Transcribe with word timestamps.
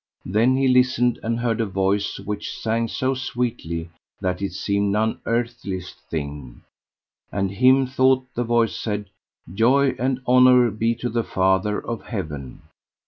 Then 0.25 0.55
he 0.57 0.67
listened 0.67 1.19
and 1.21 1.39
heard 1.41 1.61
a 1.61 1.67
voice 1.67 2.19
which 2.21 2.57
sang 2.57 2.87
so 2.87 3.13
sweetly 3.13 3.91
that 4.19 4.41
it 4.41 4.53
seemed 4.53 4.91
none 4.91 5.21
earthly 5.27 5.79
thing; 6.09 6.63
and 7.31 7.51
him 7.51 7.85
thought 7.85 8.25
the 8.33 8.43
voice 8.43 8.75
said: 8.75 9.11
Joy 9.53 9.91
and 9.99 10.19
honour 10.27 10.71
be 10.71 10.95
to 10.95 11.09
the 11.09 11.23
Father 11.23 11.77
of 11.79 12.07
Heaven. 12.07 12.63